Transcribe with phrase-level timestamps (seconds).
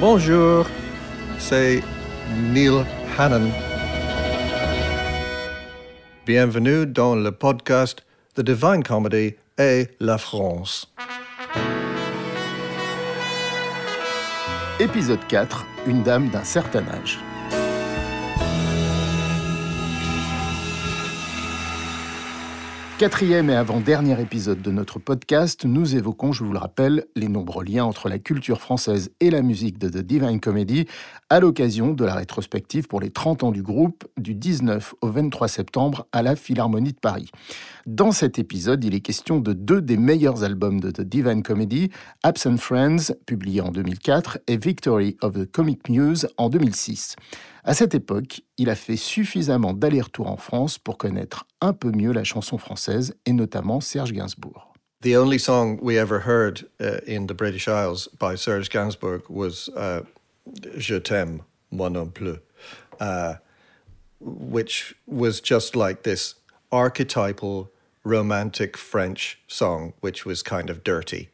[0.00, 0.66] Bonjour,
[1.38, 1.82] c'est
[2.34, 2.86] Neil
[3.18, 3.50] Hannon.
[6.24, 8.02] Bienvenue dans le podcast
[8.34, 10.90] The Divine Comedy et la France.
[14.78, 17.18] Épisode 4 Une dame d'un certain âge.
[23.00, 27.64] Quatrième et avant-dernier épisode de notre podcast, nous évoquons, je vous le rappelle, les nombreux
[27.64, 30.84] liens entre la culture française et la musique de The Divine Comedy
[31.30, 35.48] à l'occasion de la rétrospective pour les 30 ans du groupe du 19 au 23
[35.48, 37.30] septembre à la Philharmonie de Paris.
[37.86, 41.88] Dans cet épisode, il est question de deux des meilleurs albums de The Divine Comedy,
[42.22, 47.16] Absent Friends, publié en 2004, et Victory of the Comic Muse en 2006.
[47.64, 52.12] À cette époque, il a fait suffisamment d'aller-retour en France pour connaître un peu mieux
[52.12, 54.72] la chanson française et notamment Serge Gainsbourg.
[55.02, 59.70] The only song we ever heard uh, in the British Isles by Serge Gainsbourg was
[59.76, 60.02] uh,
[60.76, 62.38] Je t'aime, moi non plus,
[62.98, 63.34] uh,
[64.20, 66.34] which was just like this
[66.72, 67.70] archetypal
[68.04, 71.30] romantic French song, which was kind of dirty,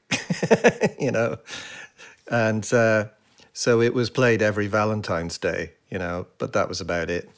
[1.01, 1.39] you know?
[2.31, 3.07] And uh,
[3.53, 7.29] so it was played every Valentine's Day you know, but that was about it.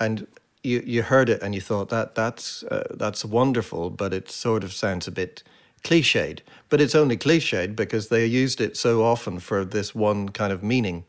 [0.00, 0.26] And
[0.62, 4.64] you you heard it and you thought that that's uh, that's wonderful, but it sort
[4.64, 5.42] of sounds a bit
[5.84, 6.40] cliched.
[6.68, 10.62] But it's only cliched because they used it so often for this one kind of
[10.62, 11.04] meaning.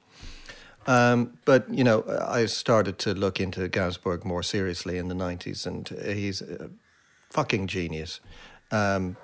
[0.88, 5.66] Um, but you know, I started to look into Gainsbourg more seriously in the '90s,
[5.66, 6.70] and he's a
[7.30, 8.20] fucking genius.
[8.72, 9.18] Um,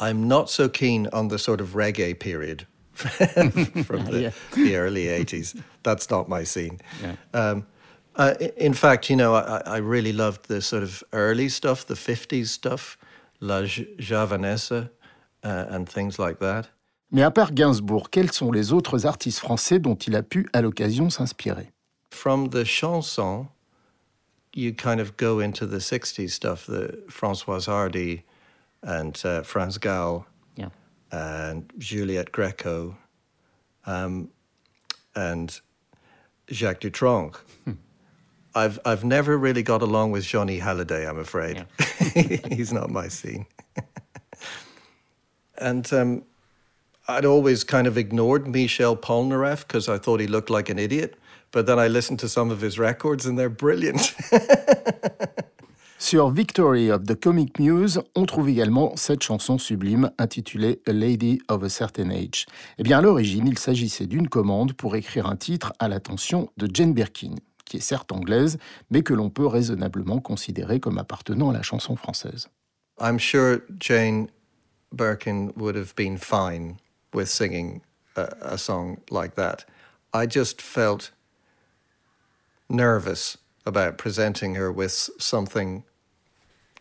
[0.00, 2.66] I'm not so keen on the sort of reggae period
[3.84, 4.30] from the, yeah.
[4.54, 5.60] the, early 80s.
[5.82, 6.80] That's not my scene.
[7.02, 7.14] Yeah.
[7.32, 7.66] Um,
[8.16, 11.94] uh, in fact, you know, I, I, really loved the sort of early stuff, the
[11.94, 12.98] 50s stuff,
[13.40, 14.90] La Javanaise
[15.44, 16.68] uh, and things like that.
[17.10, 20.60] Mais à part Gainsbourg, quels sont les autres artistes français dont il a pu à
[20.60, 21.70] l'occasion s'inspirer
[22.10, 23.46] From the chanson,
[24.54, 28.24] you kind of go into the 60s stuff, the Françoise Hardy
[28.82, 30.26] and uh, France Gall
[31.10, 32.96] and Juliette Greco,
[33.86, 34.28] um,
[35.14, 35.60] and
[36.50, 37.36] Jacques Dutronc.
[37.64, 37.72] Hmm.
[38.54, 41.08] I've I've never really got along with Johnny Hallyday.
[41.08, 41.66] I'm afraid
[42.14, 42.36] yeah.
[42.50, 43.46] he's not my scene.
[45.58, 46.22] and um,
[47.06, 51.18] I'd always kind of ignored Michel Polnareff because I thought he looked like an idiot.
[51.50, 54.14] But then I listened to some of his records and they're brilliant.
[56.00, 61.42] Sur Victory of the Comic Muse, on trouve également cette chanson sublime intitulée A Lady
[61.48, 62.46] of a Certain Age.
[62.78, 66.68] Eh bien, à l'origine, il s'agissait d'une commande pour écrire un titre à l'attention de
[66.72, 68.58] Jane Birkin, qui est certes anglaise,
[68.92, 72.48] mais que l'on peut raisonnablement considérer comme appartenant à la chanson française.
[73.00, 74.28] I'm sure Jane
[74.92, 76.76] Birkin would have been fine
[77.12, 77.80] with singing
[78.16, 79.66] a, a song like that.
[80.14, 81.12] I just felt
[82.70, 83.36] nervous
[83.66, 85.82] about presenting her with something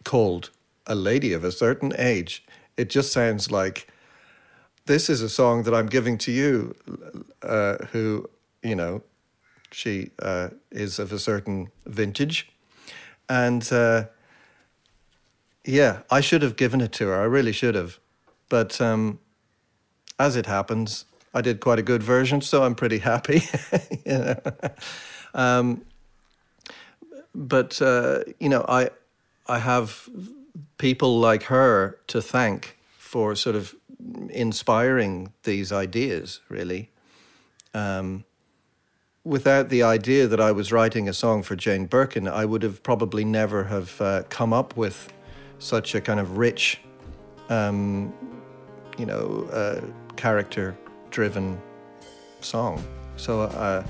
[0.08, 0.52] called
[0.88, 2.46] A Lady of a Certain Age.
[2.78, 3.88] It just sounds like
[4.86, 6.76] this is a song that I'm giving to you,
[7.44, 8.30] uh, who,
[8.64, 9.04] you know,
[9.72, 12.50] she uh, is of a certain vintage.
[13.28, 14.06] And uh,
[15.66, 17.20] yeah, I should have given it to her.
[17.20, 18.00] I really should have.
[18.48, 19.20] But um,
[20.18, 21.04] as it happens,
[21.34, 23.42] I did quite a good version, so I'm pretty happy.
[24.06, 24.40] you know?
[25.34, 25.82] um,
[27.36, 28.90] but uh, you know, I
[29.48, 30.10] I have
[30.78, 33.76] people like her to thank for sort of
[34.30, 36.42] inspiring these ideas.
[36.50, 36.92] Really,
[37.74, 38.26] um,
[39.24, 42.82] without the idea that I was writing a song for Jane Birkin, I would have
[42.82, 45.12] probably never have uh, come up with
[45.60, 46.80] such a kind of rich,
[47.50, 48.14] um,
[48.98, 49.82] you know, uh,
[50.16, 51.60] character-driven
[52.42, 52.84] song.
[53.18, 53.84] So, uh,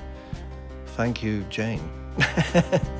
[0.96, 1.88] thank you, Jane.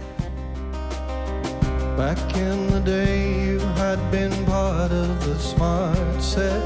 [1.99, 6.65] Back in the day, you had been part of the smart set.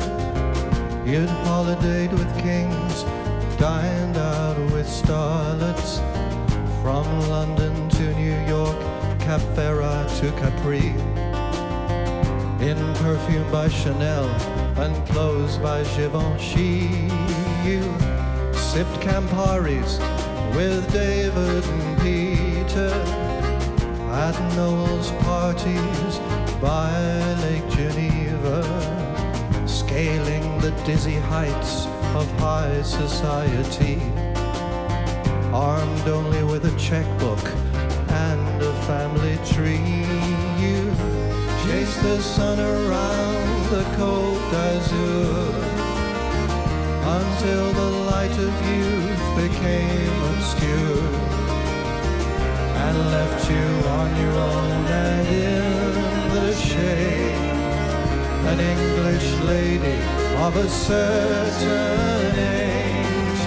[1.06, 3.04] You'd holidayed with kings,
[3.58, 6.02] dined out with starlets.
[6.82, 8.78] From London to New York,
[9.20, 10.88] Cap Ferrat to Capri.
[12.60, 14.26] In perfume by Chanel
[14.76, 17.08] and clothes by Givenchy.
[17.64, 17.80] You
[18.52, 19.98] sipped Camparis
[20.54, 23.31] with David and Peter
[24.12, 26.18] at Noel's parties
[26.60, 26.92] by
[27.40, 28.62] Lake Geneva,
[29.66, 34.02] scaling the dizzy heights of high society,
[35.50, 37.42] armed only with a checkbook
[38.28, 40.04] and a family tree.
[40.60, 40.92] You
[41.64, 45.72] chase the sun around the Côte d'Azur
[47.18, 51.31] until the light of youth became obscure
[52.84, 53.68] and left you
[54.00, 57.38] on your own and in the shade.
[58.50, 59.98] An English lady
[60.46, 63.42] of a certain age.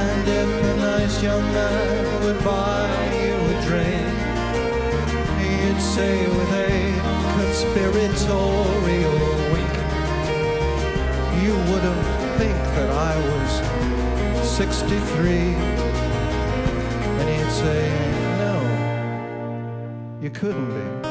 [0.00, 2.88] And if a nice young man would buy
[3.24, 4.14] you a drink,
[5.40, 6.74] he'd say with a
[7.36, 9.18] conspiratorial
[9.52, 9.74] wink,
[11.42, 12.06] you wouldn't
[12.38, 13.50] think that I was
[14.48, 15.54] 63.
[17.18, 18.23] And he'd say,
[20.24, 21.08] you couldn't be.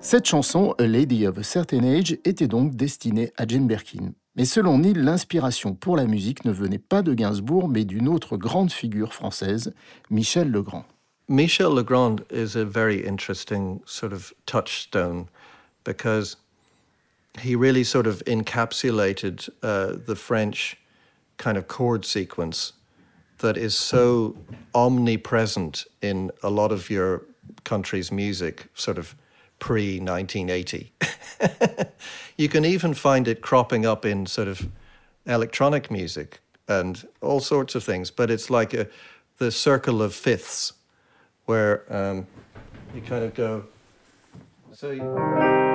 [0.00, 4.12] Cette chanson, A Lady of a Certain Age, était donc destinée à Jane Birkin.
[4.36, 8.36] Mais selon Neil, l'inspiration pour la musique ne venait pas de Gainsbourg, mais d'une autre
[8.36, 9.72] grande figure française,
[10.10, 10.84] Michel Legrand.
[11.28, 15.26] Michel Legrand is a very interesting sort of touchstone
[15.84, 16.36] because
[17.40, 20.76] he really sort of encapsulated uh, the French
[21.38, 22.74] kind of chord sequence
[23.38, 24.36] that is so
[24.74, 27.22] omnipresent in a lot of your
[27.64, 29.14] country's music, sort of
[29.58, 30.92] pre 1980.
[32.36, 34.68] you can even find it cropping up in sort of
[35.26, 38.88] electronic music and all sorts of things, but it's like a,
[39.38, 40.72] the circle of fifths
[41.46, 42.26] where um,
[42.94, 43.64] you kind of go.
[44.72, 44.90] So.
[44.90, 45.73] You,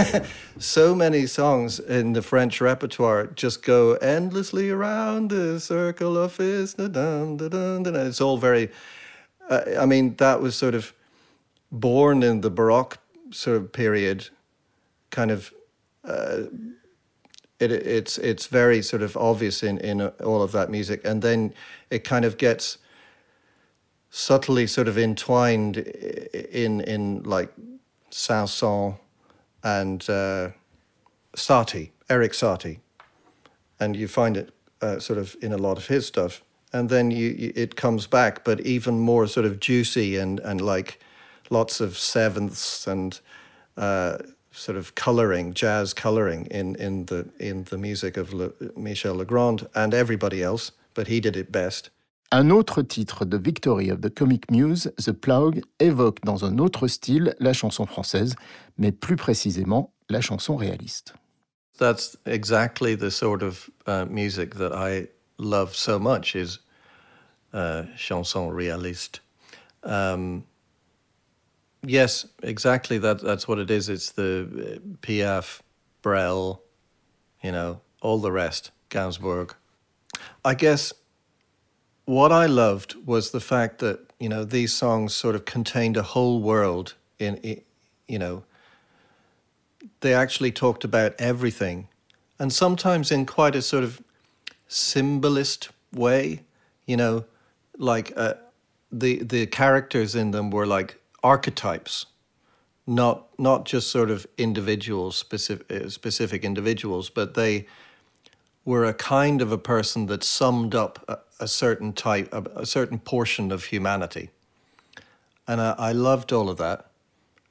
[0.58, 6.74] so many songs in the French repertoire just go endlessly around the circle of fifths.
[6.78, 8.70] It's all very.
[9.48, 10.92] Uh, I mean, that was sort of
[11.70, 12.98] born in the Baroque
[13.30, 14.28] sort of period,
[15.10, 15.52] kind of.
[16.04, 16.44] Uh,
[17.58, 21.54] it, it's it's very sort of obvious in in all of that music, and then
[21.90, 22.78] it kind of gets
[24.10, 27.52] subtly sort of entwined in in like
[28.10, 28.98] Saint-Saëns
[29.62, 30.50] and uh,
[31.36, 32.78] Satie, Erik Satie,
[33.78, 36.42] and you find it uh, sort of in a lot of his stuff.
[36.72, 40.60] And then you, you, it comes back, but even more sort of juicy and, and
[40.60, 41.00] like
[41.50, 43.20] lots of sevenths and
[43.76, 44.18] uh,
[44.50, 49.68] sort of coloring, jazz coloring in, in the in the music of Le, Michel Legrand
[49.74, 51.90] and everybody else, but he did it best.
[52.34, 56.88] Un autre titre de Victory of the Comic Muse, The Plough, évoque dans un autre
[56.88, 58.36] style la chanson française,
[58.78, 61.12] mais plus précisément la chanson réaliste.
[61.78, 66.58] That's exactly the sort of uh, music that I love so much is
[67.52, 69.20] uh, chanson réaliste.
[69.82, 70.44] Um,
[71.86, 72.98] yes, exactly.
[72.98, 73.90] That that's what it is.
[73.90, 75.60] It's the uh, Piaf,
[76.02, 76.62] Brel,
[77.42, 79.54] you know, all the rest, Gainsbourg.
[80.46, 80.94] I guess
[82.04, 86.02] what I loved was the fact that you know these songs sort of contained a
[86.02, 87.60] whole world in,
[88.06, 88.44] you know
[90.00, 91.88] they actually talked about everything
[92.38, 94.02] and sometimes in quite a sort of
[94.68, 96.42] symbolist way
[96.86, 97.24] you know
[97.78, 98.34] like uh,
[98.90, 102.06] the the characters in them were like archetypes
[102.86, 107.66] not not just sort of individuals specific uh, specific individuals but they
[108.64, 112.66] were a kind of a person that summed up a, a certain type, a, a,
[112.66, 114.30] certain portion of humanity.
[115.48, 116.90] And I, I, loved all of that.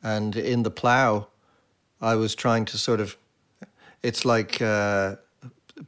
[0.01, 1.27] And in the plough,
[1.99, 3.17] I was trying to sort of,
[4.01, 5.17] it's like uh,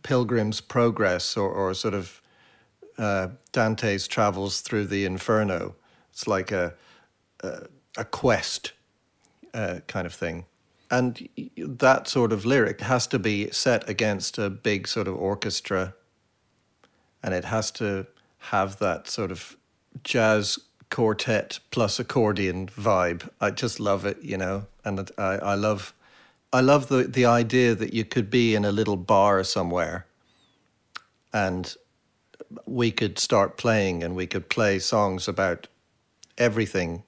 [0.04, 2.22] Pilgrim's Progress or, or sort of
[2.98, 5.76] uh, Dante's travels through the Inferno.
[6.12, 6.74] It's like a,
[7.42, 8.74] a, a quest
[9.54, 10.46] uh, kind of thing
[10.94, 15.96] and that sort of lyric has to be set against a big sort of orchestra.
[17.24, 18.06] And it has to
[18.38, 19.58] have that sort of
[20.04, 20.60] jazz
[20.92, 23.28] quartet plus accordion vibe.
[23.42, 24.68] I just love it you know?
[24.86, 25.96] And i, I love
[26.52, 30.06] i love the, the idea that you could be in a little bar somewhere
[31.34, 31.76] and
[32.68, 35.68] we could start playing and we could play songs about
[36.38, 37.02] everything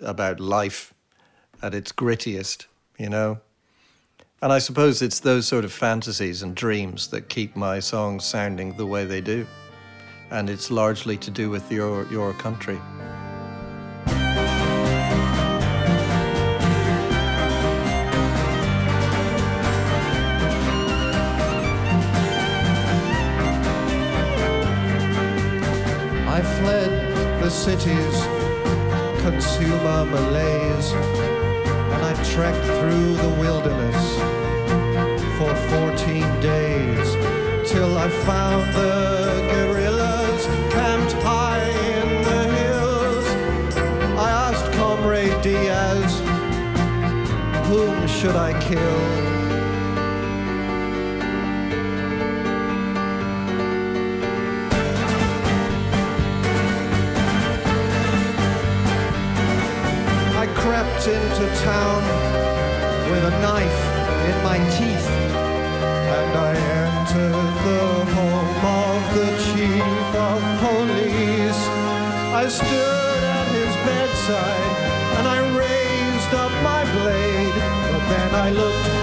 [0.00, 0.94] about life
[1.60, 2.66] at its grittiest
[2.98, 3.38] you know?
[4.42, 8.76] And I suppose it's those sort of fantasies and dreams that keep my songs sounding
[8.76, 9.46] the way they do.
[10.30, 12.78] And it's largely to do with your, your country.
[26.26, 28.20] I fled the city's
[29.22, 31.33] consumer malaise
[32.14, 34.16] I trekked through the wilderness
[35.36, 37.16] for 14 days
[37.68, 43.26] till I found the guerrillas camped high in the hills.
[44.16, 46.20] I asked Comrade Diaz,
[47.66, 49.43] whom should I kill?
[61.04, 62.02] Crept into town
[63.10, 63.80] with a knife
[64.28, 65.08] in my teeth,
[66.16, 67.84] and I entered the
[68.14, 71.62] home of the chief of police.
[72.32, 74.76] I stood at his bedside
[75.18, 77.54] and I raised up my blade,
[77.92, 78.93] but then I looked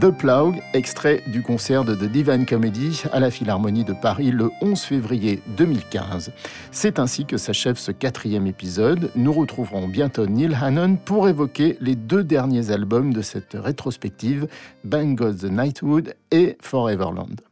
[0.00, 4.50] The Plough, extrait du concert de The Divine Comedy à la Philharmonie de Paris le
[4.62, 6.32] 11 février 2015.
[6.70, 9.10] C'est ainsi que s'achève ce quatrième épisode.
[9.16, 14.48] Nous retrouverons bientôt Neil Hannon pour évoquer les deux derniers albums de cette rétrospective,
[14.84, 17.42] Bang Goes the Nightwood et Foreverland.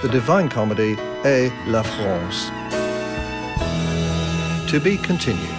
[0.00, 2.52] The Divine Comedy et La France.
[4.70, 5.57] To be continued.